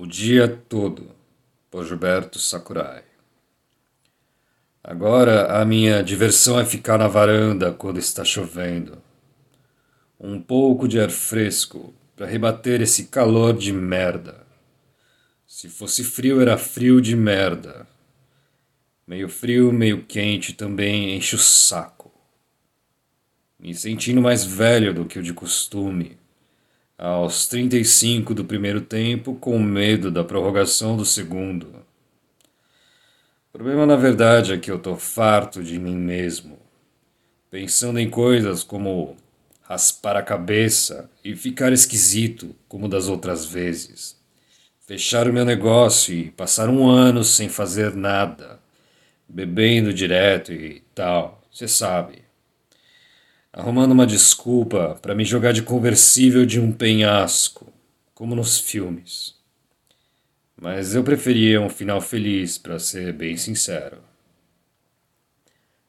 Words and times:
O 0.00 0.06
dia 0.06 0.46
todo, 0.46 1.10
por 1.68 1.84
Gilberto 1.84 2.38
Sakurai. 2.38 3.02
Agora 4.80 5.60
a 5.60 5.64
minha 5.64 6.04
diversão 6.04 6.60
é 6.60 6.64
ficar 6.64 6.98
na 6.98 7.08
varanda 7.08 7.72
quando 7.72 7.98
está 7.98 8.24
chovendo. 8.24 9.02
Um 10.20 10.40
pouco 10.40 10.86
de 10.86 11.00
ar 11.00 11.10
fresco 11.10 11.92
para 12.14 12.26
rebater 12.26 12.80
esse 12.80 13.06
calor 13.08 13.58
de 13.58 13.72
merda. 13.72 14.46
Se 15.44 15.68
fosse 15.68 16.04
frio, 16.04 16.40
era 16.40 16.56
frio 16.56 17.00
de 17.00 17.16
merda. 17.16 17.84
Meio 19.04 19.28
frio, 19.28 19.72
meio 19.72 20.04
quente 20.04 20.52
também 20.52 21.16
enche 21.16 21.34
o 21.34 21.40
saco. 21.40 22.12
Me 23.58 23.74
sentindo 23.74 24.22
mais 24.22 24.44
velho 24.44 24.94
do 24.94 25.06
que 25.06 25.18
o 25.18 25.22
de 25.24 25.34
costume 25.34 26.17
aos 26.98 27.46
35 27.46 28.34
do 28.34 28.44
primeiro 28.44 28.80
tempo, 28.80 29.36
com 29.36 29.56
medo 29.60 30.10
da 30.10 30.24
prorrogação 30.24 30.96
do 30.96 31.04
segundo. 31.04 31.68
O 33.48 33.52
problema, 33.52 33.86
na 33.86 33.94
verdade, 33.94 34.52
é 34.52 34.58
que 34.58 34.70
eu 34.70 34.80
tô 34.80 34.96
farto 34.96 35.62
de 35.62 35.78
mim 35.78 35.96
mesmo, 35.96 36.58
pensando 37.50 38.00
em 38.00 38.10
coisas 38.10 38.64
como 38.64 39.16
raspar 39.62 40.16
a 40.16 40.22
cabeça 40.22 41.08
e 41.24 41.36
ficar 41.36 41.72
esquisito, 41.72 42.54
como 42.68 42.88
das 42.88 43.06
outras 43.06 43.44
vezes. 43.46 44.18
Fechar 44.84 45.28
o 45.28 45.32
meu 45.32 45.44
negócio 45.44 46.12
e 46.12 46.30
passar 46.32 46.68
um 46.68 46.88
ano 46.88 47.22
sem 47.22 47.48
fazer 47.48 47.94
nada, 47.94 48.58
bebendo 49.28 49.92
direto 49.94 50.52
e 50.52 50.82
tal, 50.94 51.42
você 51.50 51.68
sabe 51.68 52.27
arrumando 53.58 53.90
uma 53.90 54.06
desculpa 54.06 54.96
para 55.02 55.16
me 55.16 55.24
jogar 55.24 55.52
de 55.52 55.62
conversível 55.62 56.46
de 56.46 56.60
um 56.60 56.70
penhasco, 56.70 57.72
como 58.14 58.36
nos 58.36 58.60
filmes. 58.60 59.34
Mas 60.56 60.94
eu 60.94 61.02
preferia 61.02 61.60
um 61.60 61.68
final 61.68 62.00
feliz, 62.00 62.56
para 62.56 62.78
ser 62.78 63.12
bem 63.12 63.36
sincero. 63.36 63.98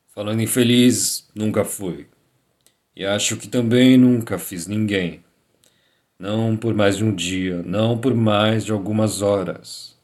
Falando 0.07 0.41
em 0.41 0.47
feliz, 0.47 1.29
nunca 1.35 1.63
fui. 1.63 2.07
E 2.95 3.05
acho 3.05 3.37
que 3.37 3.47
também 3.47 3.99
nunca 3.99 4.39
fiz 4.39 4.65
ninguém. 4.65 5.23
Não 6.17 6.57
por 6.57 6.73
mais 6.73 6.97
de 6.97 7.03
um 7.03 7.13
dia, 7.13 7.61
não 7.61 7.99
por 7.99 8.15
mais 8.15 8.65
de 8.65 8.71
algumas 8.71 9.21
horas. 9.21 9.95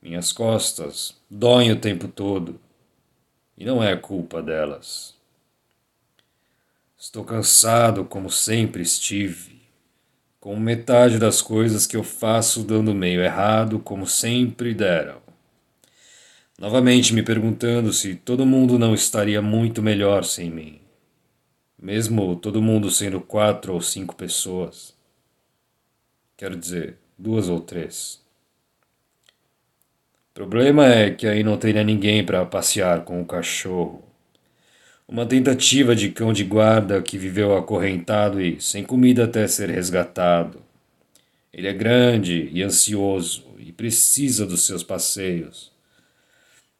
Minhas 0.00 0.32
costas 0.32 1.14
doem 1.30 1.72
o 1.72 1.78
tempo 1.78 2.08
todo. 2.08 2.58
E 3.54 3.66
não 3.66 3.84
é 3.84 3.94
culpa 3.94 4.42
delas. 4.42 5.17
Estou 7.00 7.24
cansado, 7.24 8.04
como 8.04 8.28
sempre 8.28 8.82
estive, 8.82 9.62
com 10.40 10.58
metade 10.58 11.16
das 11.16 11.40
coisas 11.40 11.86
que 11.86 11.96
eu 11.96 12.02
faço 12.02 12.64
dando 12.64 12.92
meio 12.92 13.22
errado, 13.22 13.78
como 13.78 14.04
sempre 14.04 14.74
deram. 14.74 15.22
Novamente 16.58 17.14
me 17.14 17.22
perguntando 17.22 17.92
se 17.92 18.16
todo 18.16 18.44
mundo 18.44 18.80
não 18.80 18.94
estaria 18.94 19.40
muito 19.40 19.80
melhor 19.80 20.24
sem 20.24 20.50
mim, 20.50 20.80
mesmo 21.80 22.34
todo 22.34 22.60
mundo 22.60 22.90
sendo 22.90 23.20
quatro 23.20 23.74
ou 23.74 23.80
cinco 23.80 24.16
pessoas. 24.16 24.92
Quero 26.36 26.56
dizer, 26.56 26.98
duas 27.16 27.48
ou 27.48 27.60
três. 27.60 28.20
O 30.30 30.34
problema 30.34 30.84
é 30.84 31.12
que 31.12 31.28
aí 31.28 31.44
não 31.44 31.56
teria 31.56 31.84
ninguém 31.84 32.26
para 32.26 32.44
passear 32.44 33.04
com 33.04 33.22
o 33.22 33.26
cachorro 33.26 34.07
uma 35.08 35.24
tentativa 35.24 35.96
de 35.96 36.10
cão 36.10 36.34
de 36.34 36.44
guarda 36.44 37.00
que 37.00 37.16
viveu 37.16 37.56
acorrentado 37.56 38.42
e 38.42 38.60
sem 38.60 38.84
comida 38.84 39.24
até 39.24 39.48
ser 39.48 39.70
resgatado. 39.70 40.60
Ele 41.50 41.66
é 41.66 41.72
grande 41.72 42.50
e 42.52 42.62
ansioso 42.62 43.46
e 43.58 43.72
precisa 43.72 44.44
dos 44.44 44.66
seus 44.66 44.82
passeios. 44.82 45.72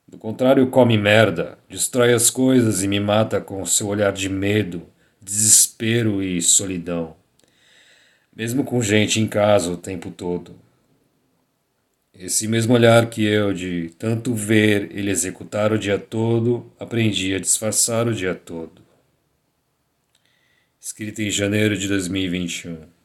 Do 0.06 0.18
contrário, 0.18 0.66
come 0.68 0.98
merda, 0.98 1.58
destrói 1.70 2.12
as 2.12 2.28
coisas 2.28 2.82
e 2.82 2.88
me 2.88 3.00
mata 3.00 3.40
com 3.40 3.64
seu 3.64 3.88
olhar 3.88 4.12
de 4.12 4.28
medo, 4.28 4.82
desespero 5.22 6.22
e 6.22 6.40
solidão. 6.42 7.16
Mesmo 8.36 8.62
com 8.62 8.80
gente 8.82 9.20
em 9.20 9.26
casa 9.26 9.70
o 9.70 9.76
tempo 9.76 10.10
todo. 10.10 10.54
Esse 12.18 12.48
mesmo 12.48 12.74
olhar 12.74 13.08
que 13.08 13.24
eu, 13.24 13.52
de 13.52 13.90
tanto 13.96 14.34
ver 14.34 14.90
ele 14.90 15.08
executar 15.08 15.72
o 15.72 15.78
dia 15.78 15.96
todo, 15.96 16.68
aprendi 16.76 17.32
a 17.32 17.38
disfarçar 17.38 18.08
o 18.08 18.14
dia 18.14 18.34
todo. 18.34 18.82
Escrito 20.80 21.22
em 21.22 21.30
janeiro 21.30 21.76
de 21.76 21.86
2021. 21.86 22.97